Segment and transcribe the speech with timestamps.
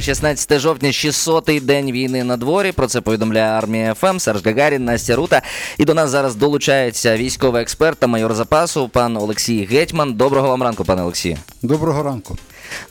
[0.00, 2.72] 16 жовтня, 600-й день війни на дворі.
[2.72, 5.42] Про це повідомляє армія ФМ, Серж Гагарін, Настя Рута.
[5.78, 10.14] І до нас зараз долучається військовий експерт та майор запасу, пан Олексій Гетьман.
[10.14, 11.36] Доброго вам ранку, пане Олексію.
[11.62, 12.36] Доброго ранку.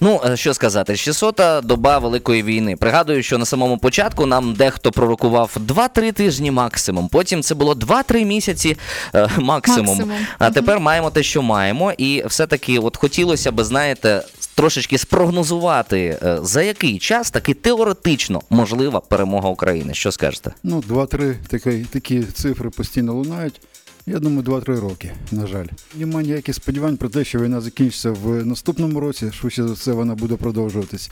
[0.02, 2.76] Ну е, що сказати, 600-та доба великої війни.
[2.76, 7.08] Пригадую, що на самому початку нам дехто пророкував 2-3 тижні максимум.
[7.08, 8.78] Потім це було 2-3 місяці
[9.15, 9.87] е, максимум.
[9.87, 10.17] Максимум.
[10.40, 14.24] А тепер маємо те, що маємо, і все-таки, от хотілося би, знаєте,
[14.56, 19.94] трошечки спрогнозувати, е, за який час таки теоретично можлива перемога України.
[19.94, 20.54] Що скажете?
[20.64, 23.62] Ну, 2-3 такі, такі цифри постійно лунають.
[24.08, 25.66] Я думаю, 2-3 роки, на жаль.
[25.95, 29.31] Немає ніяких сподівань про те, що війна закінчиться в наступному році.
[29.31, 31.12] Швидше за все, вона буде продовжуватись.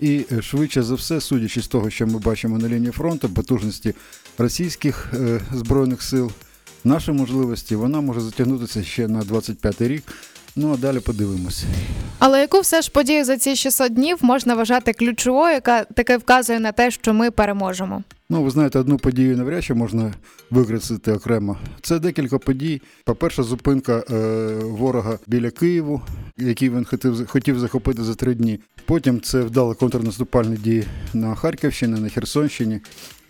[0.00, 3.94] І е, швидше за все, судячи з того, що ми бачимо на лінії фронту, потужності
[4.38, 6.32] російських е, збройних сил,
[6.84, 10.02] наші можливості, вона може затягнутися ще на 25 рік.
[10.56, 11.64] Ну а далі подивимося.
[12.18, 16.60] Але яку все ж подію за ці 600 днів можна вважати ключовою, яка таки вказує
[16.60, 18.02] на те, що ми переможемо?
[18.32, 20.14] Ну, ви знаєте, одну подію навряд чи можна
[20.50, 21.58] викреслити окремо.
[21.82, 22.82] Це декілька подій.
[23.04, 26.02] По-перше, зупинка е, ворога біля Києву,
[26.38, 28.60] який він хотів, хотів захопити за три дні.
[28.84, 32.80] Потім це вдали контрнаступальні дії на Харківщині, на Херсонщині.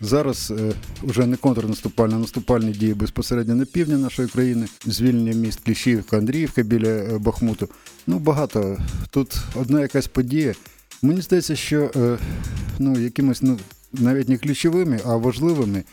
[0.01, 0.73] Зараз е,
[1.03, 4.67] вже не контрнаступальні, а наступальні дії безпосередньо на півдні нашої країни.
[4.85, 7.69] Звільнення міст Кліщівка, Андріївка біля е, Бахмуту.
[8.07, 8.77] Ну, багато.
[9.09, 10.53] Тут одна якась подія.
[11.01, 12.17] Мені здається, що е,
[12.79, 13.57] ну, якимось ну,
[13.93, 15.83] навіть не ключовими, а важливими,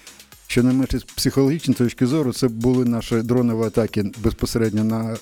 [0.47, 5.17] що не менше з психологічної точки зору, це були наші дронові атаки безпосередньо на,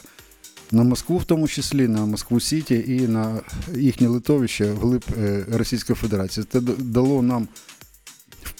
[0.72, 3.40] на Москву, в тому числі, на Москву Сіті і на
[3.74, 6.46] їхнє литовище вглиб е, Російської Федерації.
[6.52, 7.48] Це дало нам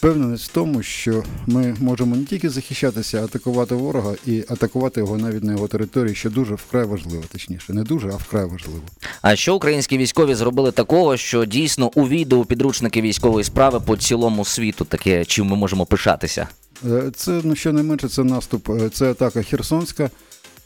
[0.06, 5.18] впевненість в тому, що ми можемо не тільки захищатися, а атакувати ворога і атакувати його
[5.18, 8.80] навіть на його території, що дуже вкрай важливо, точніше, не дуже, а вкрай важливо.
[9.22, 14.44] А що українські військові зробили такого, що дійсно увійде у підручники військової справи по цілому
[14.44, 16.48] світу, таке чим ми можемо пишатися?
[16.90, 20.10] Е, Це ну щонайменше це наступ, е, це атака Херсонська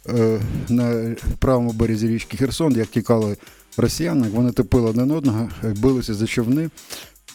[0.08, 3.36] е, на правому березі річки Херсон, як тікали
[3.76, 6.70] росіяни, вони топили один одного, билися за човни.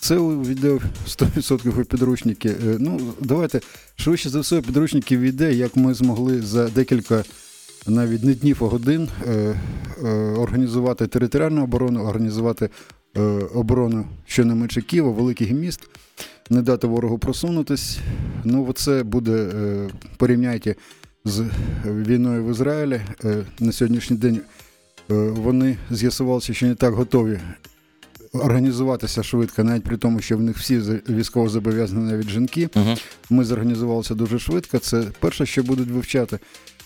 [0.06, 2.50] Це увійде 100% у підручники.
[2.50, 3.62] Е, Ну, давайте
[3.96, 7.24] швидше за все, підручники війде, як ми змогли за декілька
[7.88, 9.32] навіть не днів, а годин е,
[10.04, 10.08] е,
[10.38, 12.70] організувати територіальну оборону, організувати
[13.54, 15.82] оборону щонайменше Києва, великих міст,
[16.50, 17.98] не дати ворогу просунутись.
[18.44, 19.50] Ну, це буде,
[20.18, 20.76] порівняйте
[21.26, 21.46] з
[21.86, 23.02] війною в Ізраїлі.
[23.60, 24.40] На сьогоднішній день
[25.10, 27.40] вони з'ясувалися, що не так готові
[28.44, 30.78] організуватися швидко, навіть при тому, що в них всі
[31.10, 32.70] військово зобов'язані, навіть жінки.
[32.76, 32.96] Угу.
[33.30, 34.80] Ми зорганізувалися дуже швидко.
[34.80, 36.40] Це перше, що будуть вивчати.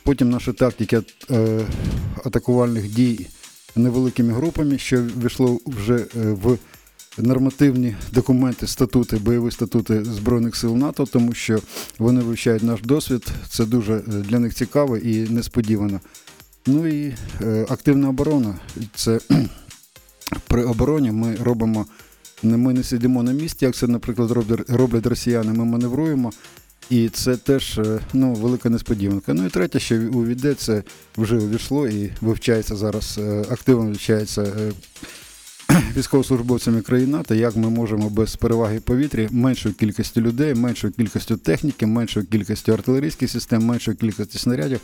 [0.04, 1.02] Потім наші тактики
[1.32, 1.66] е,
[2.26, 3.28] атакувальних дій
[3.76, 6.58] невеликими групами, що війшло вже е, в
[7.18, 11.60] нормативні документи, статути, бойові статути Збройних сил НАТО, тому що
[12.00, 13.28] вони вивчають наш досвід.
[13.50, 16.00] Це дуже е, для них цікаво і несподівано.
[16.68, 18.56] Ну і е, активна оборона.
[18.96, 19.20] Це
[20.48, 21.86] при обороні ми робимо.
[22.44, 24.32] Ми не сидимо на місці, як це, наприклад,
[24.68, 25.54] роблять- росіяни.
[25.54, 26.32] Ми маневруємо.
[26.90, 29.34] І це теж е, ну, велика несподіванка.
[29.34, 30.84] Ну і третє, що увійде, це
[31.18, 34.72] вже увійшло і вивчається зараз, е, активно вивчається е,
[35.98, 41.38] військовослужбовцями країн НАТО, як ми можемо без переваги в повітрі меншою кількістю людей, меншою кількістю
[41.38, 44.80] техніки, меншою кількістю артилерійських систем, меншою кількістю снарядів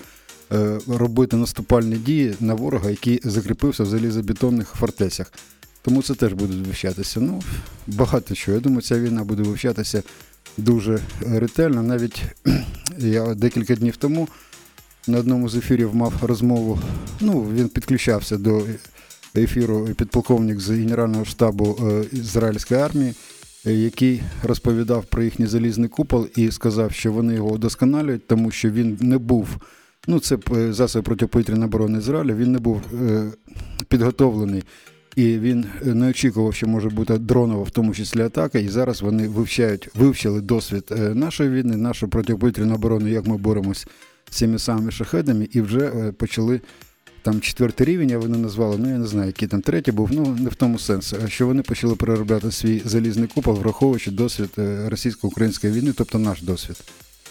[0.87, 5.31] робити наступальні дії на ворога, який закріпився в залізобетонних фортецях.
[5.81, 7.19] Тому це теж буде вивчатися.
[7.19, 7.41] Ну,
[7.87, 8.55] багато чого.
[8.55, 10.03] Я думаю, ця війна буде вивчатися
[10.57, 10.99] дуже е,
[11.39, 11.83] ретельно.
[11.83, 12.23] Навіть
[12.97, 14.27] я декілька днів тому
[15.07, 16.79] на одному з ефірів мав розмову.
[17.21, 18.63] Ну, він підключався до
[19.35, 23.13] ефіру підполковник з Генерального штабу е, Ізраїльської армії,
[23.65, 28.69] е, який розповідав про їхній залізний купол і сказав, що вони його удосконалюють, тому що
[28.69, 29.47] він не був.
[30.07, 32.33] Ну, це е, засоби протиповітряної оборони Ізраїля.
[32.33, 33.31] Він не був е,
[33.87, 34.63] підготовлений
[35.15, 38.59] і він е, не очікував, що може бути дронова, в тому числі атака.
[38.59, 40.83] І зараз вони вивчають, вивчили досвід
[41.13, 43.87] нашої війни, нашої протиповітряної оборони, як ми боремось
[44.29, 46.61] з цими самими шахедами, і вже почали.
[47.21, 50.37] Там четвертий рівень, а вони назвали, ну я не знаю, який там третій був, ну
[50.39, 54.49] не в тому сенсі, а що вони почали переробляти свій залізний купол, враховуючи досвід
[54.85, 56.77] російсько-української війни, тобто наш досвід.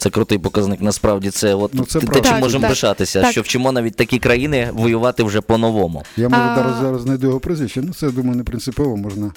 [0.04, 0.80] Це крутий показник.
[0.80, 3.32] Насправді це от Ну, це те, чим можемо так, пишатися, так.
[3.32, 6.02] що вчимо навіть такі країни воювати вже по-новому.
[6.16, 9.32] Я може А- зараз, зараз знайду його прізвище, ну це думаю не принципово можна.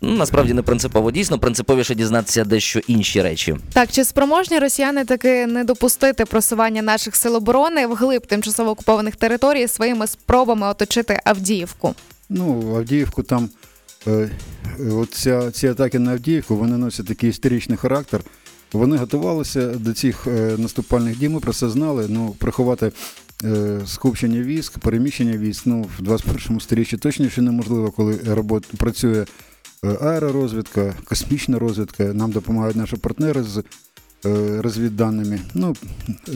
[0.00, 1.10] Ну, насправді не принципово.
[1.10, 3.56] Дійсно, принциповіше дізнатися дещо інші речі.
[3.72, 9.68] Так, чи спроможні росіяни таки не допустити просування наших сил оборони вглиб тимчасово окупованих територій
[9.68, 11.94] своїми спробами оточити Авдіївку?
[12.28, 13.48] Ну, Авдіївку там
[14.06, 14.30] е,
[14.92, 18.20] от ця, ці атаки на Авдіївку вони носять такий історичний характер.
[18.72, 21.28] Вони готувалися до цих е, наступальних дій.
[21.28, 22.06] Ми про це знали.
[22.08, 22.92] Ну, приховати
[23.44, 29.26] е, скупчення військ, переміщення військ ну, в 21 сторіччі точно ще неможливо, коли робот, працює
[29.84, 32.04] е, аеророзвідка, космічна розвідка.
[32.04, 33.62] Нам допомагають наші партнери з
[34.60, 35.40] розвідданими.
[35.54, 35.76] Ну,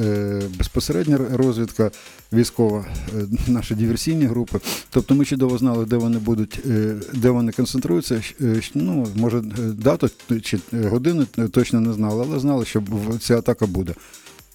[0.00, 1.90] е, безпосередня розвідка
[2.32, 2.84] військова,
[3.14, 4.60] е, наші диверсійні групи.
[4.90, 8.22] Тобто ми чудово знали, де вони будуть, е, де вони концентруються.
[8.40, 10.08] Е, Ну, може, е, дату
[10.42, 12.82] чи е, годину точно не знали, але знали, що
[13.20, 13.94] ця атака буде.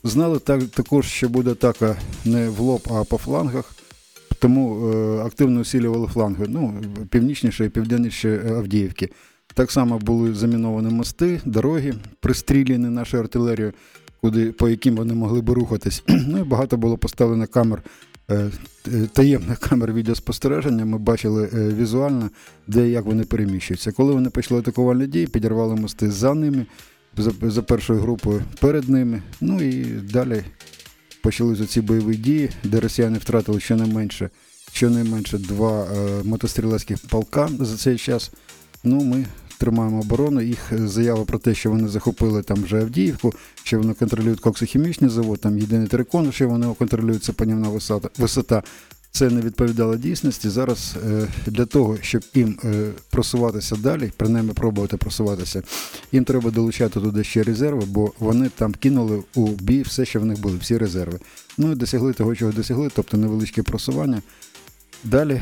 [0.03, 1.95] Знали так, також, що буде атака
[2.25, 3.75] не в лоб, а по флангах.
[4.39, 9.09] Тому е, активно усилювали фланги, ну, північніше і південніше Авдіївки.
[9.57, 13.74] Так само були заміновані мости, дороги, пристріляні нашою артилерією,
[14.21, 16.04] куди, по яким вони могли би рухатись.
[16.27, 17.83] Ну і багато було поставлено камер,
[18.30, 18.51] е,
[18.88, 20.86] е, таємних камер відеоспостереження.
[20.86, 22.30] Ми бачили е, візуально,
[22.68, 23.92] де і як вони переміщуються.
[23.92, 26.65] Коли вони почали атакувальні дії, підірвали мости за ними,
[27.18, 29.21] за, за першою групою перед ними.
[29.42, 30.44] Ну і далі
[31.21, 34.30] почалися ці бойові дії, де росіяни втратили щонайменше,
[34.71, 38.31] щонайменше два е, мотострілецьких полка за цей час.
[38.83, 39.25] Ну, ми
[39.57, 40.42] тримаємо оборону.
[40.42, 43.33] Їх е, заява про те, що вони захопили там вже Авдіївку,
[43.63, 47.69] що вони контролюють коксохімічний завод, там єдиний терикон, що вони контролюють, це панівна
[48.18, 48.63] висота.
[49.12, 50.50] Це не відповідало дійсності.
[50.50, 55.63] Зараз е, для того, щоб їм е, просуватися далі, принаймні пробувати просуватися,
[56.12, 60.25] їм треба долучати туди ще резерви, бо вони там кинули у бій все, що в
[60.25, 61.19] них були, всі резерви.
[61.57, 64.21] Ну і досягли того, чого досягли, тобто невеличке просування.
[65.03, 65.41] Далі,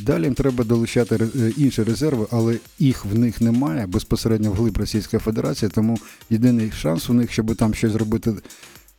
[0.00, 5.20] далі їм треба долучати е, інші резерви, але їх в них немає безпосередньо вглиб Російської
[5.20, 5.98] Федерації, тому
[6.30, 8.34] єдиний шанс у них, щоб там щось зробити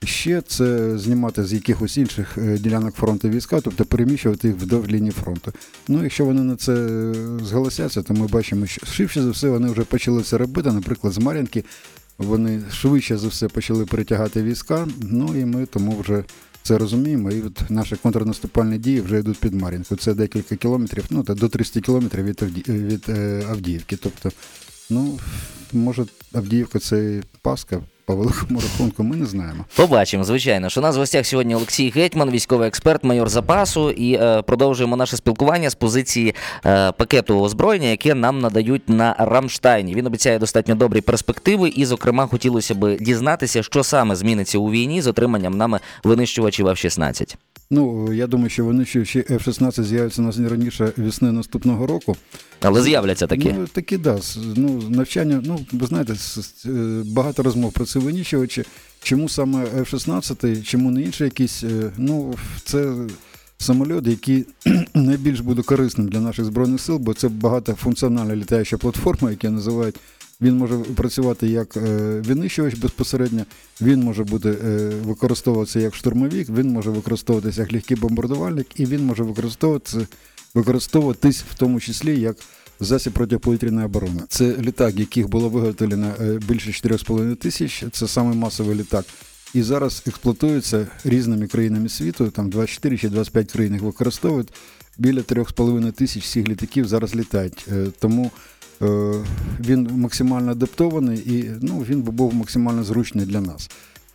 [0.04, 5.12] ще, це знімати з якихось інших е, ділянок фронту війська, тобто переміщувати їх вдовж лінії
[5.12, 5.54] фронту.
[5.88, 7.14] Ну, якщо вони на це е,
[7.44, 10.72] зголосяться, то ми бачимо, що швидше за все вони вже почали це робити.
[10.72, 11.64] Наприклад, з Мар'їнки
[12.18, 14.88] вони швидше за все почали перетягати війська.
[15.02, 16.24] Ну і ми тому вже
[16.70, 17.32] це розуміємо.
[17.32, 19.96] І от наші контрнаступальні дії вже йдуть під Мар'їнку.
[19.96, 23.98] Це декілька кілометрів, ну та до 300 кілометрів від, від е, Авдіївки.
[23.98, 24.32] Тобто,
[24.90, 25.20] ну
[25.74, 27.82] може Авдіївка це Паска.
[28.06, 29.66] По великому рахунку ми не знаємо.
[29.76, 34.14] Побачимо, звичайно, що у нас в гостях сьогодні Олексій Гетьман, військовий експерт, майор запасу, і
[34.14, 39.96] е, продовжуємо наше спілкування з позиції е, пакету озброєння, яке нам надають на Рамштайні.
[39.96, 45.02] Він обіцяє достатньо добрі перспективи, і, зокрема, хотілося б дізнатися, що саме зміниться у війні
[45.02, 47.36] з отриманням нами винищувачів F-16.
[47.72, 52.16] Ну я думаю, що вони ще, ще F-16 з'являться нас не раніше весни наступного року.
[52.62, 53.54] Але з'являться такі.
[53.54, 54.20] Ну, такі, да.
[54.56, 56.14] Ну, навчання, ну, ви знаєте,
[56.66, 56.70] е,
[57.06, 58.64] багато розмов про це винищувачі.
[59.04, 62.96] Чому саме F-16, чому не інші якісь, е, ну, це
[63.58, 64.46] самоліт, який
[64.94, 69.96] найбільш буде корисним для наших збройних сил, бо це багатофункціональна літаюча платформа, яку називають.
[70.42, 71.82] Він може працювати як е,
[72.22, 73.46] винищувач безпосередньо,
[73.82, 79.06] він може бути е, використовуватися як штурмовик, він може використовуватися як легкий бомбардувальник, і він
[79.06, 80.08] може використовуватися,
[80.54, 82.38] використовуватись в тому числі як
[82.80, 84.22] засіб протиповітряної оборони.
[84.30, 87.84] Це літак, яких було виготовлено е, більше 4,5 тисяч.
[87.92, 89.06] Це самий масовий літак.
[89.54, 94.54] І зараз експлуатується різними країнами світу, там 24 чи 25 країн їх використовують.
[94.98, 97.68] Біля 3,5 тисяч всіх літаків зараз літають.
[98.00, 98.32] Тому
[99.60, 103.70] він максимально адаптований і ну, він би був максимально зручний для нас.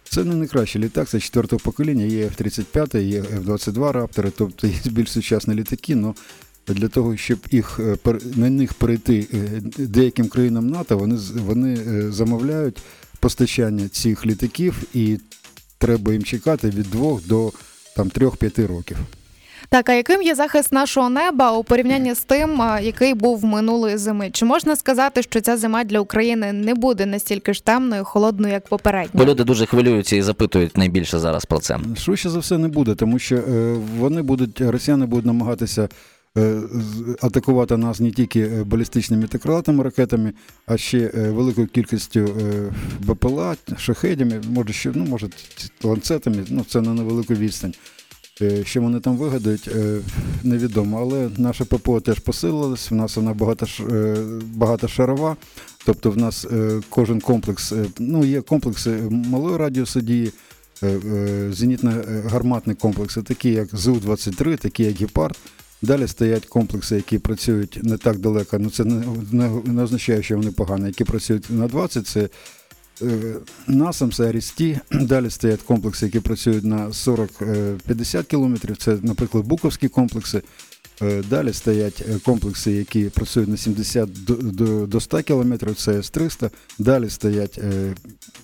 [0.08, 5.10] Це не найкращий літак, це четвертого покоління, є F-35, є F-22 Раптори, тобто є більш
[5.10, 6.14] сучасні літаки, але
[6.68, 7.96] для того, щоб їх е,
[8.34, 12.78] на них перейти е, деяким країнам НАТО, вони, вони е, замовляють
[13.20, 15.18] постачання цих літаків, і
[15.78, 17.52] треба їм чекати від 2 до
[17.96, 18.96] там 3-5 років.
[19.74, 24.30] Так, а яким є захист нашого неба у порівнянні з тим, який був минулої зими?
[24.30, 28.64] Чи можна сказати, що ця зима для України не буде настільки ж темною, холодною, як
[29.12, 31.78] Бо люди дуже хвилюються і запитують найбільше зараз про це.
[31.96, 35.88] Швидше за все не буде, тому що е, вони будуть, росіяни будуть намагатися
[36.38, 36.60] е,
[37.22, 40.32] атакувати нас не тільки е, балістичними та крилатими ракетами,
[40.66, 42.28] а ще великою кількістю
[43.00, 45.28] БПЛА, шахедами, може, ще, ну, може,
[45.82, 47.74] ланцетами, ну це на невелику відстань.
[48.42, 50.00] Е, Що вони там вигадають, е,
[50.42, 50.98] невідомо.
[51.00, 53.66] Але наша ППО теж посилилась, в нас вона багато,
[54.54, 55.36] багатошарова,
[55.84, 60.32] тобто в нас е, кожен комплекс, е, ну є комплекси малої радіусу дії,
[60.82, 65.36] е, е, зенітно-гарматні комплекси, такі як ЗУ-23, такі як Гепард.
[65.82, 70.36] Далі стоять комплекси, які працюють не так далеко, ну це не, не, не означає, що
[70.36, 72.28] вони погані, які працюють на 20, це
[73.02, 73.34] е,
[73.66, 74.78] НАСАМ, це Арісті.
[74.90, 78.76] Далі стоять комплекси, які працюють на 40-50 кілометрів.
[78.76, 80.42] Це, наприклад, Буковські комплекси.
[81.02, 85.92] Е, Далі стоять е, комплекси, які працюють на 70 до, до, до 100 км, це
[85.92, 86.50] С-300.
[86.78, 87.94] Далі стоять е,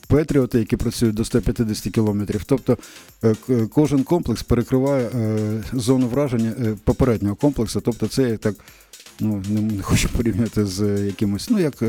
[0.09, 2.23] Петріоти, які працюють до 150 км.
[2.47, 2.79] Тобто
[3.25, 3.35] е,
[3.75, 7.81] кожен комплекс перекриває е, зону враження е, попереднього комплексу.
[7.81, 8.55] Тобто це так,
[9.21, 11.83] ну не хочу порівняти з якимось, ну як.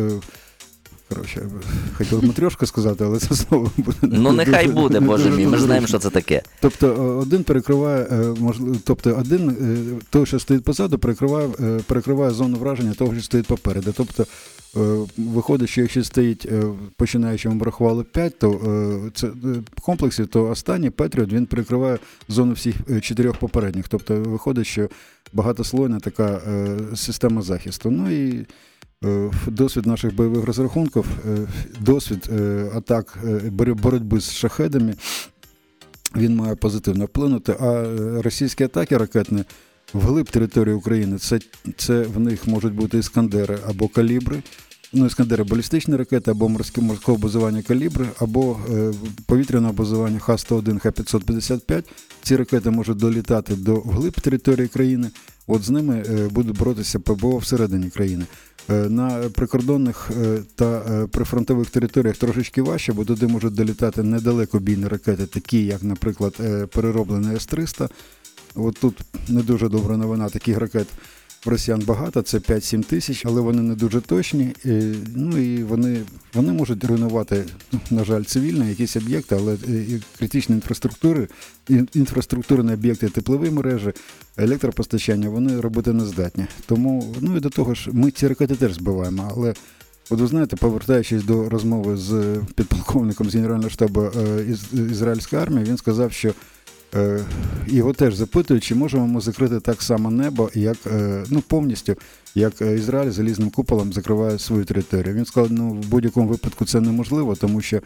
[1.16, 1.42] Коротше,
[1.94, 3.98] хотів матрьошка сказати, але це слово буде.
[4.02, 5.48] Ну нехай буде, боже мій.
[5.48, 6.42] Ми ж знаємо, що це таке.
[6.60, 11.50] Тобто е, один перекриває, е, можливо, тобто один, е, той, що стоїть позаду, перекриває,
[11.88, 13.94] перекриває зону враження того, що стоїть попереду.
[13.98, 14.26] Тобто
[15.18, 16.64] виходить, що якщо стоїть, е,
[16.96, 19.28] починаючи ми рахували 5, то це
[19.82, 23.88] комплексів, то останній Петріот він перекриває зону всіх чотирьох попередніх.
[23.88, 24.90] Тобто виходить, що
[25.34, 26.42] багатослойна така
[26.96, 27.92] система захисту.
[27.92, 28.46] Ну і
[29.48, 31.48] Досвід наших бойових розрахунків, е,
[31.80, 34.96] досвід е, атак е, боротьби з шахедами,
[36.16, 37.56] він має позитивно вплинути.
[37.60, 39.44] А е, російські атаки ракетні
[39.94, 41.40] вглиб території України це,
[41.78, 44.44] це в них можуть бути іскандери або калібри.
[44.94, 48.94] Ну, іскандери балістичні ракети, або морське морського базування калібри, або е,
[49.26, 51.84] повітряного базування Х-101, Х-555.
[52.24, 55.10] Ці ракети можуть долітати до вглиб території країни.
[55.48, 58.26] От з ними е, буде боротися ПБО всередині країни.
[58.70, 64.88] Е, На прикордонних е, та е, прифронтових територіях трошечки важче, бо туди можуть долітати недалекобійні
[64.88, 66.34] ракети, такі як, наприклад,
[66.74, 67.90] перероблений С-300.
[68.56, 69.00] От тут
[69.30, 70.30] не дуже добра новина.
[70.30, 70.88] Таких ракет
[71.46, 74.56] росіян багато, це 5-7 тисяч, але вони не дуже точні.
[75.16, 76.02] Ну і вони,
[76.34, 81.28] вони можуть руйнувати, ну, на жаль, цивільні якісь об'єкти, але е, критичні інфраструктури,
[81.94, 83.92] інфраструктурні об'єкти, теплові мережі,
[84.38, 86.46] електропостачання, вони робити не здатні.
[86.66, 89.54] Тому, ну і до того ж, ми ці ракети теж збиваємо, але.
[90.10, 95.66] От ви знаєте, повертаючись до розмови з підполковником з Генерального штабу е, із, ізраїльської армії,
[95.66, 96.34] він сказав, що е,
[97.68, 101.96] його теж запитують, чи можемо ми закрити так само небо, як е, ну повністю,
[102.36, 105.16] як е, Ізраїль залізним куполом закриває свою територію.
[105.16, 107.82] Він сказав, ну в будь-якому випадку це неможливо, тому що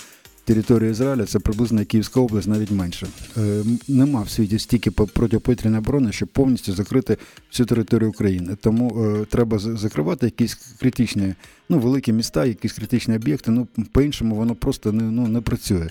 [0.46, 3.08] територія Ізраїля це приблизно Київська область, навіть менше.
[3.38, 7.18] Е, нема в світі стільки протиповітряної оборони, щоб повністю закрити
[7.52, 8.58] всю територію України.
[8.62, 11.34] Тому е, треба закривати якісь критичні,
[11.70, 13.52] ну великі міста, якісь критичні об'єкти.
[13.52, 15.90] Ну по-іншому воно просто не, ну, не працює.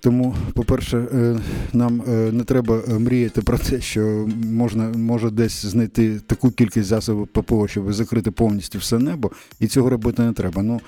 [0.00, 1.38] Тому, по-перше, е,
[1.72, 6.88] нам е, не треба е, мріяти про те, що можна може десь знайти таку кількість
[6.88, 10.62] засобів ППО, щоб закрити повністю все небо, і цього робити не треба.
[10.62, 10.80] Ну,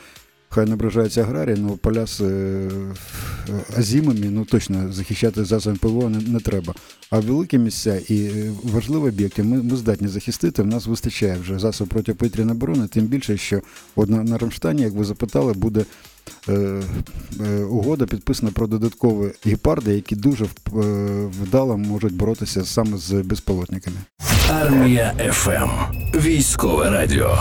[0.48, 2.22] хай не ображаються аграрії, але поля з
[3.76, 6.74] азімами, ну точно захищати засобами ППО не, не треба.
[7.10, 8.30] А великі місця і
[8.62, 10.62] важливі об'єкти ми, ми здатні захистити.
[10.62, 13.60] В нас вистачає вже засоб протиповітряної оборони, тим більше, що
[13.96, 15.84] от на, на Рамштані, як ви запитали, буде
[17.70, 20.48] угода підписана про додаткові гепарди, які дуже е,
[21.42, 23.96] вдало можуть боротися саме з безполотниками.
[24.50, 25.70] Армія ФМ.
[26.14, 27.38] Військове радіо.